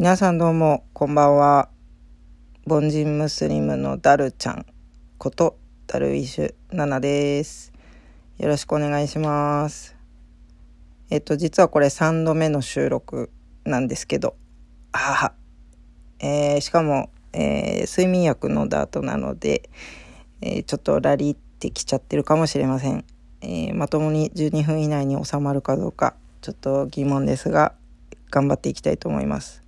[0.00, 1.70] 皆さんどうもこんばんは。
[2.68, 4.64] 凡人ムスリムのダルちゃん
[5.18, 5.58] こと
[5.88, 7.72] ダルウィッシュナナです。
[8.38, 9.96] よろしくお願いします。
[11.10, 13.32] えっと実はこれ3度目の収録
[13.64, 14.36] なんですけど。
[14.92, 19.68] ああえー、しかも、えー、睡眠薬飲んだ後なので、
[20.40, 23.04] えー、ちょっとラリってきちゃってるかもしれません、
[23.40, 27.74] えまともに12分以内に収まるかどうかちょっと疑問ですが
[28.30, 29.67] 頑張っていきたいと思います。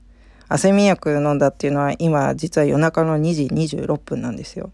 [0.57, 4.73] 睡眠薬飲んだっていうのは今実は夜中の2時26分なんですよ。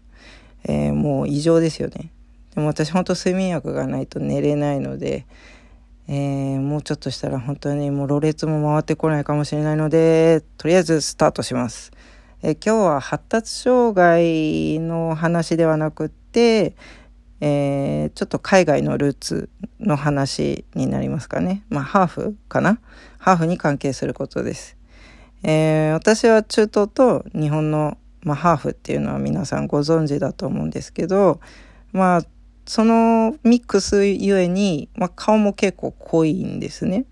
[0.63, 2.11] えー、もう異常ですよね。
[2.55, 5.25] でも私本当睡眠薬がないと寝れないので、
[6.07, 11.91] えー、もうちょっとしたら本当にもうろれつも回ってこないかもしれないので、とりあえずスタートします。
[12.41, 16.75] えー、今日は発達障害の話ではなくって、
[17.39, 19.49] えー、ちょっと海外のルーツ
[19.79, 21.63] の話になりますかね。
[21.69, 22.79] まあ、ハーフかな？
[23.19, 24.76] ハーフに関係することです。
[25.43, 31.39] えー、私は中東と日本の、まあ、ハーフっていうのは皆さんご存知だと思うんですけど、
[31.93, 32.21] まあ、
[32.65, 37.05] そのミックスゆえに、まあ、顔も結構濃いんですね。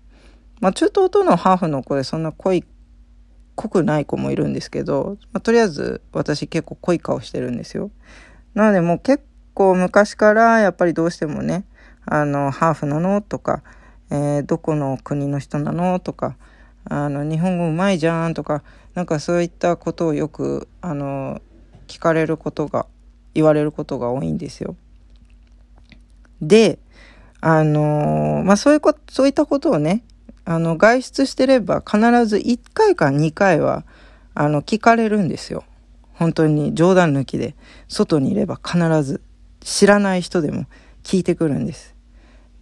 [0.60, 2.64] まあ、中東とのハーフの子でそんな濃い、
[3.54, 7.90] 濃くない子もいるんですけど、まあ、とりあえず私結構濃い顔してるんですよ。
[8.54, 11.64] なのでもう結構昔からやっぱりどうしてもね、
[12.04, 13.62] あの、ハーフなのとか、
[14.10, 16.36] えー、どこの国の人なのとか、
[16.88, 18.62] あの日本語うまいじゃんとか
[18.94, 21.40] なんかそういったことをよくあの
[21.86, 22.86] 聞かれることが
[23.34, 24.76] 言われることが多いんですよ。
[26.40, 26.78] で
[27.40, 30.04] あのまあそういうことそういったことをね
[30.44, 33.84] あの外出してれば必ず1回か2回は
[34.34, 35.64] あの聞かれるんですよ。
[36.12, 37.54] 本当に冗談抜きで
[37.88, 39.20] 外にいれば必ず
[39.60, 40.66] 知らない人でも
[41.02, 41.94] 聞いてくるんです。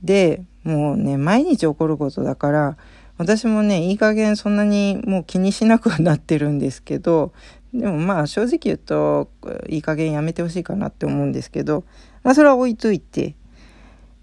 [0.02, 2.76] でもうね毎日起こることだから
[3.16, 7.32] 私もねいい加減そんなにもう気にしなくはなってるんですけど
[7.72, 9.28] でもまあ正直言うと
[9.68, 11.84] いい加減やめてほしいかなって思うんですけど、
[12.22, 13.34] まあ、それは置いといて、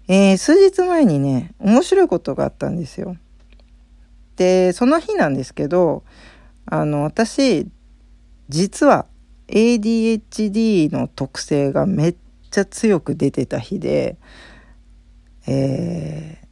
[0.08, 3.16] えー、数日前にね面白いことがあったんですよ。
[4.36, 6.02] でその日なんですけど
[6.66, 7.68] あの私
[8.48, 9.06] 実は
[9.48, 12.16] ADHD の特性がめっ
[12.50, 14.16] ちゃ強く出てた日で、
[15.46, 16.46] えー、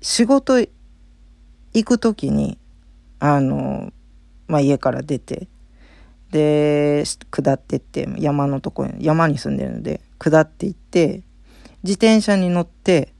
[0.00, 0.58] 仕事
[1.74, 2.58] 行く時に、
[3.18, 3.92] あの、
[4.48, 5.48] まあ、家から出て、
[6.30, 11.22] で、下ってって、山のとこに、山に住んでるので、下って行って、
[11.82, 13.12] 自転車に乗って、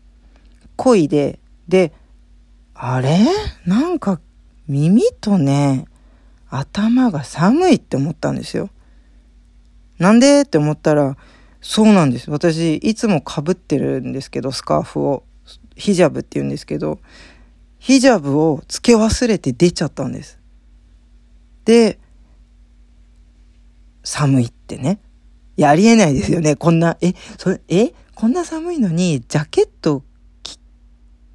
[0.77, 1.93] 漕いで、で、
[2.75, 3.19] あれ？
[3.67, 4.21] なんか
[4.67, 5.87] 耳とね、
[6.49, 8.71] 頭が寒いって思ったんですよ。
[9.99, 10.43] なんで？
[10.43, 11.17] って思ったら、
[11.61, 12.31] そうなんです。
[12.31, 15.25] 私、いつもかぶってるんですけど、スカーフを。
[15.75, 16.99] ヒジャブって言うんですけど、
[17.83, 20.39] ヒジャブをつけ忘れて出ちゃったんです。
[21.65, 21.99] で、
[24.05, 25.01] 寒いってね。
[25.57, 26.55] いや、ありえないですよね。
[26.55, 30.05] こんな、え、そ、え、こんな寒いのに、ジャケット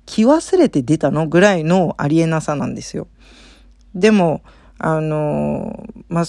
[0.06, 3.09] 着、忘れて出たのぐらいのありえなさなんですよ。
[3.94, 4.41] でも、
[4.78, 6.25] あのまあ、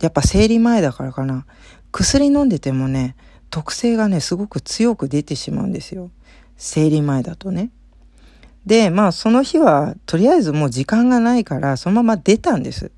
[0.00, 1.46] やっぱ生理前だからかな。
[1.92, 3.14] 薬飲んでてもね、
[3.50, 6.10] 特性がね、すごく強く出てしまうんですよ。
[6.56, 7.70] 生理前だとね。
[8.66, 12.90] で、まあその日はとりあえずもう時間がないからそのまま出たんです。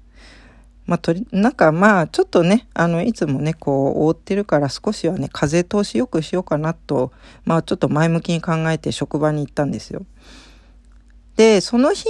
[0.86, 7.12] まあとり、なんかまあちょっとね、あのいつもね、こう覆ってるから少しはね、風通しよくしようかなと、
[7.44, 10.06] まあちょっと前向きに考えて職場に行ったんですよ。
[11.36, 12.08] で、その日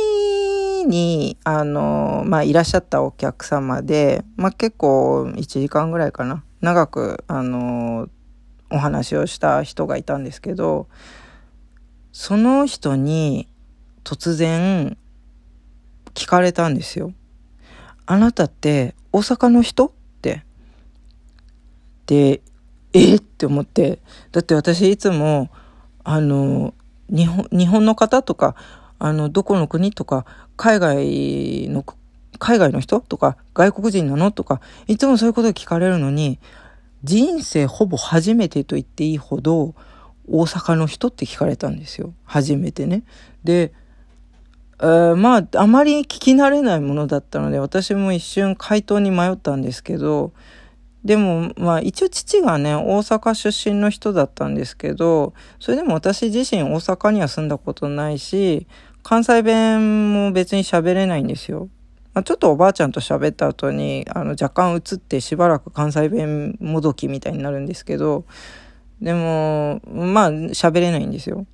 [0.86, 8.08] に、あの、まあいらっしゃったお客様で、まあ結構1時間ぐらいかな、長く、あの、
[8.70, 10.86] お話をした人がいたんですけど、
[12.12, 13.48] その人に
[14.04, 14.96] 突然
[16.14, 17.12] 聞かれたんですよ。
[18.06, 19.86] あなたって大阪の人？
[19.86, 19.90] っ
[20.22, 20.44] て。
[22.06, 22.40] で、
[22.92, 23.16] え？
[23.16, 24.00] って思って。
[24.32, 25.50] だって私いつも、
[26.04, 26.74] あの、
[27.10, 28.56] 日本、日本の方とか、
[28.98, 30.24] あの、どこの国とか、
[30.56, 31.84] 海外の、
[32.38, 34.32] 海外の人とか、外国人なの？
[34.32, 36.38] とか、いつもそういうこと聞かれるのに、
[37.04, 39.74] 人生ほぼ初めてと言っていいほど、
[40.30, 42.12] 大阪の人って聞かれたんですよ。
[42.24, 43.02] 初めてね。
[43.44, 43.72] で、
[44.80, 50.32] えー、まあ、あまり聞き慣れないものだったので、私も一瞬回答に迷ったんですけど、
[51.04, 58.66] でも、まあ、一応父がね、大阪出身の人だったんですけど、それでも私自身大阪には住んだことないし、
[59.02, 61.68] 関西弁も別に喋れないんですよ。
[62.14, 68.24] まあ、ちょっとおばあちゃんと喋った後に、あの、若干映ってしばらく関西弁もどきみたいになるんですけど、
[69.00, 71.46] でも、まあ、喋れないんですよ。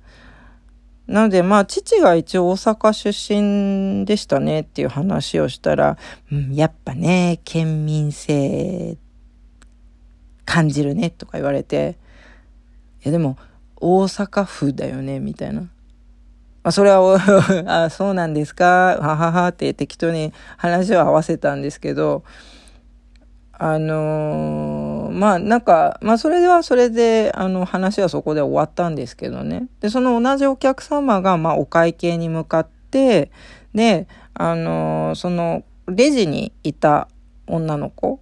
[1.07, 5.97] なので、まあ、父が一応大阪出身でしたねっていう話をしたら、
[6.31, 8.97] うん、やっぱね、県民性
[10.45, 11.97] 感じるねとか言われて、
[13.03, 13.37] いやでも、
[13.75, 15.61] 大阪府だよね、みたいな。
[15.61, 15.69] ま
[16.63, 17.19] あ、それは、
[17.85, 22.23] あ、そうなんですか、はははって適当に話を合わせたんですけど、
[23.53, 24.84] あのー、
[25.15, 29.67] まあなんか、まあそれではそれで、あの話はそこで終わったんですけどね。
[29.79, 33.31] で、その同じお客様が、まあお会計に向かって、
[33.73, 37.07] で、あの、そのレジにいた
[37.47, 38.19] 女の子、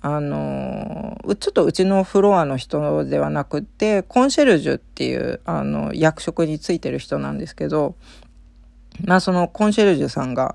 [0.00, 7.96] あの、ちょっとうちのフロアの人ではなくて、コンシェルジュっていう、あの、役職についてる人なんですけど、
[9.04, 10.54] まあそのコンシェルジュさんが、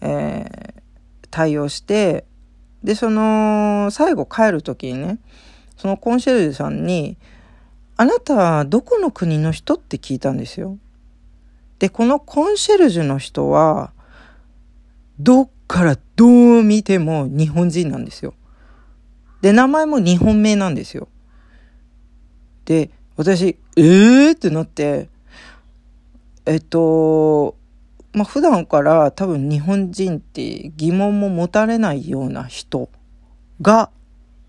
[0.00, 0.80] えー、
[1.30, 2.24] 対応して、
[2.82, 5.18] で、その、最後帰る時にね、
[5.76, 7.16] そのコンシェルジュさんに、
[7.96, 10.78] あなたは、どこの国の人って聞いたんですよ。
[11.78, 13.92] で、このコンシェルジュの人は、
[15.18, 18.34] どっからどう見ても日本人なんですよ。
[19.42, 21.08] で、名前も日本名なんですよ。
[22.64, 25.08] で、私、えーってなって、
[26.46, 27.56] えっと、
[28.12, 32.90] まあ、普段から多分日本人って疑問も持たれないような人
[33.60, 33.90] が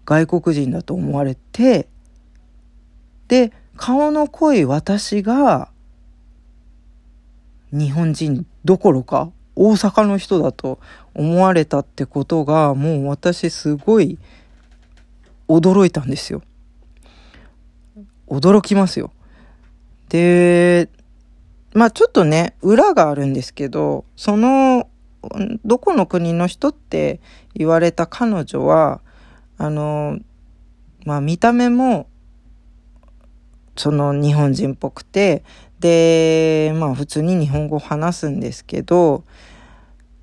[0.05, 1.87] 外国人だと思われて、
[3.27, 5.69] で、顔の濃い私が
[7.71, 10.79] 日本人どころか大阪の人だと
[11.13, 14.17] 思われたってことがもう私すごい
[15.47, 16.41] 驚いたんですよ。
[18.27, 19.11] 驚きますよ。
[20.09, 20.89] で、
[21.73, 24.89] まあちょっとね、裏があるんですけど、その、
[25.63, 27.21] どこの国の人って
[27.53, 29.01] 言われた彼女は、
[29.57, 30.19] あの、
[31.05, 32.07] まあ見た目も、
[33.77, 35.43] その日本人っぽくて、
[35.79, 39.23] で、まあ普通に日本語を話すんですけど、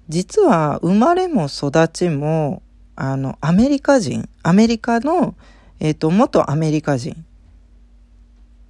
[0.08, 2.62] 実は生まれも育ちも、
[2.94, 5.34] あの、アメリカ人、アメリカの、
[5.80, 7.24] えっ、ー、と、元アメリカ人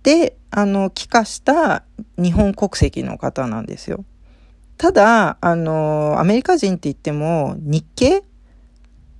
[0.02, 1.84] で、あの、帰化した
[2.16, 4.04] 日本国籍の方なんですよ。
[4.76, 8.22] ただ、あの、アメリカ人って言っても日系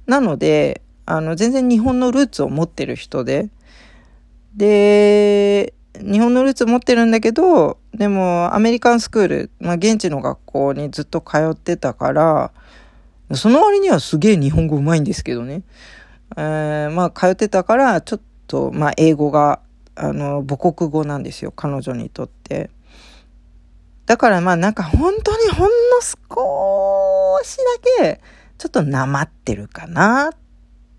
[0.07, 3.51] なので、あの、全然日本のルーツを持ってる人で、
[4.55, 12.53] で、日本のルーツ持ってるんだけど、でもアメリカンスクール、まあ現地の学校にずっと通ってたから、
[13.35, 15.63] その割にはすげえ日本語うまいんですけどね。
[16.37, 19.61] えー、まあ通ってたから、ちょっと、まあ英語が
[20.01, 22.71] あの、母国語なんですよ、彼女にとって。
[24.07, 27.65] だからまあなんか本当にほんの少しだ
[28.05, 28.21] け、
[28.57, 30.31] ちょっとなまってるかなっ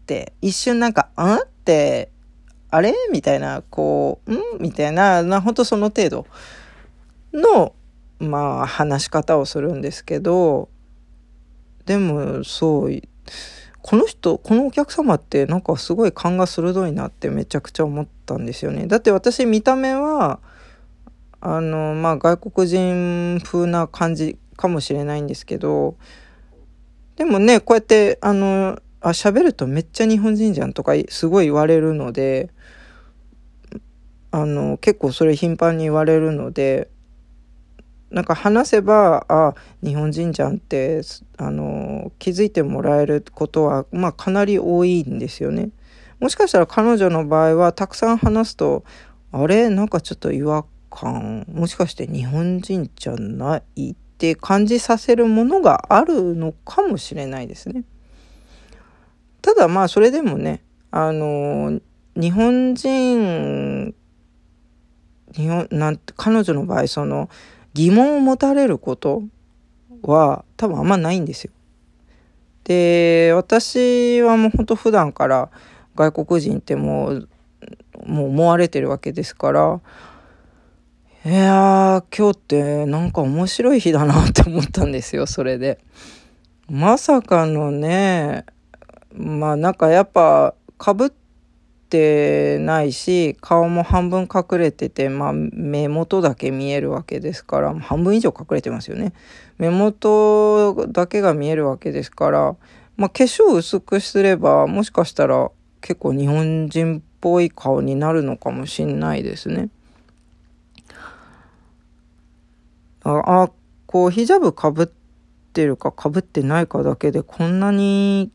[0.05, 2.11] て、一瞬なんか、んって、
[2.69, 6.27] あれみたいな、こう、んみたいな、な、ほんとその程度
[7.33, 7.73] の、
[8.19, 10.69] まあ話し方をするんですけど、
[11.85, 13.01] でもそう、
[13.81, 18.87] この人、このお客様ってなんかすごい勘が鋭いなってめちゃくちゃ思ったんですよね。
[18.87, 20.39] だって私見た目は、
[21.41, 25.95] あの、まあ外国人風な感じかもしれないんですけど、
[27.15, 32.49] でもね、こうやって、あの、あ、喋るとめっちゃ日本人じゃんとかすごい言われるので、
[34.31, 36.89] あの、結構それ頻繁に言われるので、
[38.11, 39.53] なんか話せば、あ、
[39.83, 41.01] 日本人じゃんって、
[41.37, 45.69] あの、気づいてもらえることは、まあかなり多いんですよね。
[46.19, 48.83] もしかしたら彼女の場合はたくさん話すと、
[49.31, 49.69] あれ？
[49.69, 53.91] なんかちょっと違和感、もしかして日本人じゃない？
[53.91, 57.83] って感じさせるものがあるのかもしれないですね。
[59.41, 61.79] ただまあそれでもね、あの、
[62.15, 63.95] 日本人、
[65.33, 67.29] 日本、なんて、彼女の場合その、
[67.73, 69.23] 疑問を持たれること
[70.01, 71.51] は多分あんまないんですよ。
[72.63, 75.49] で、私はもうほんと普段から
[75.95, 77.29] 外国人ってもう、
[78.05, 79.81] もう思われてるわけですから、
[81.25, 85.79] いやー、今日ってなんか面白い日だなって思ったんですよ、それで。
[86.69, 88.45] まさかのね、
[89.13, 91.28] まあなんかやっぱ被って
[91.89, 99.13] てないし、顔も半分隠れてて、まあ目元だけ見えるわけですから、半分以上隠れてますよね。
[99.57, 102.55] 目元だけが見えるわけですから、
[102.95, 109.69] まあ化粧薄くすれば、もしかしたら結構日本人っぽい顔になるのかもしんないですね。
[113.03, 113.51] あ、あ
[113.85, 114.87] こうヒジャブかぶっ
[115.53, 118.31] てるかかぶってないかだけでこんなに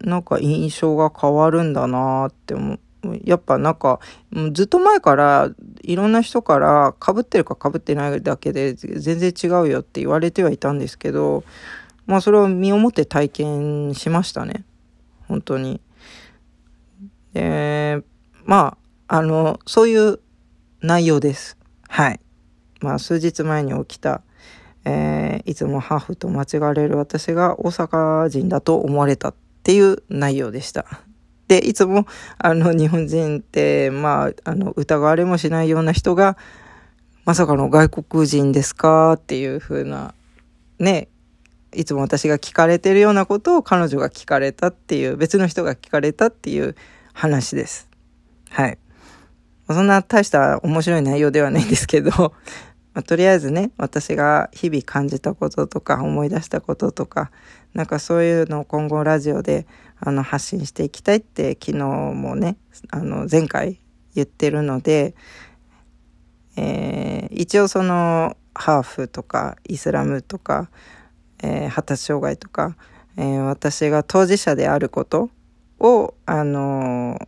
[0.00, 2.78] なんか印象が変わるんだなって思
[3.24, 4.00] やっぱなんか、
[4.52, 5.50] ずっと前から
[5.82, 11.44] いろんな人から被ってるか被ってないだけで全然違うよって言われてはいたんですけど、
[12.06, 14.64] まあそれを身をもって体験しましたね。
[15.28, 15.80] 本当に。
[17.32, 18.02] で、
[18.44, 18.76] ま
[19.08, 20.20] あ、あの、そういう
[20.80, 21.56] 内容です。
[21.88, 22.20] はい。
[22.80, 24.22] まあ数日前に起きた、
[24.84, 30.86] えー、いつもハーフと間違われる私が大阪人だと思われたっていう内容でした。
[31.48, 32.06] で、いつも、
[32.38, 36.38] あの、日本人って、まあ、あの、疑われもしないような人が、
[37.24, 39.14] まさかの外国人ですか？
[39.14, 40.14] っていう風な、
[40.78, 41.08] ね、
[41.74, 46.74] いつも私が聞かれてるようなことを彼女が聞かれたっていう、別の人が聞かれたっていう
[47.12, 47.88] 話です。
[48.50, 48.78] はい。
[49.66, 52.34] そんな大した面白い内容ではないんですけど、
[52.94, 57.32] まあ、とりあえずね、私が日々感じたこととか思い出したこととか、
[57.74, 59.66] なんかそういうのを今後ラジオで
[59.98, 62.56] あの発信していきたいって昨日もね、
[62.90, 63.80] あの前回
[64.14, 65.16] 言ってるので、
[66.56, 70.70] えー、一応そのハーフとかイスラムとか、
[71.42, 72.76] えー、発達障害とか、
[73.16, 75.30] えー、私が当事者であること
[75.80, 77.18] を、あの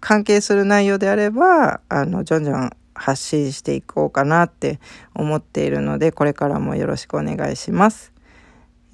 [0.00, 4.80] 関係する内容であれば、あの、じゃんじゃん発信していこうかなって
[5.14, 8.12] 思っているので、これからもよろしくお願いします。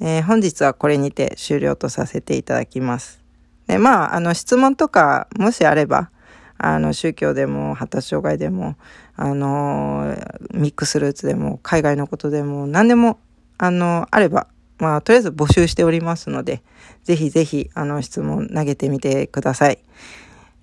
[0.00, 3.22] えー、本日はこれにて終了とさせていただきます。
[3.66, 6.10] で、まあ、あの、質問とか、もしあれば、
[6.58, 8.76] あの、宗教でも、発達障害でも、
[9.16, 10.16] あの、
[10.52, 13.18] ミックスルーツでも、海外のことでも、何でも、
[13.58, 16.62] あの、あれば、まあ、とりあえず募集しておりますので、
[17.04, 19.78] ぜひぜひ、あの、質問投げてみてください。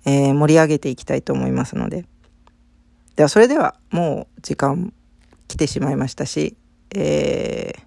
[0.04, 2.04] えー、盛り上げていきたいと思いますので。
[3.16, 4.92] では、それでは、もう時間
[5.48, 6.56] 来てしまいましたし、
[6.94, 7.82] えー、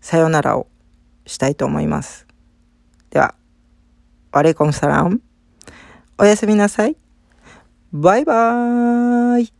[0.00, 0.66] さよならを
[1.26, 2.26] したいと思います。
[3.10, 3.34] では、
[4.32, 5.20] ワレコンサラン。
[6.18, 6.96] おやすみなさい。
[7.92, 9.59] バイバーイ。